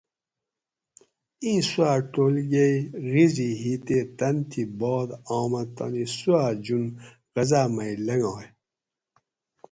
ایں 1.43 1.61
سوا 1.69 1.91
ٹولگئ 2.11 2.75
غیزی 3.11 3.51
ھی 3.61 3.73
تے 3.85 3.97
تن 4.17 4.35
تھی 4.49 4.63
بعد 4.79 5.09
آمہ 5.37 5.63
تانی 5.75 6.05
سواۤ 6.17 6.51
ژوند 6.65 6.89
غزاۤ 7.33 7.67
مئ 7.75 7.91
لنگائ 8.05 8.47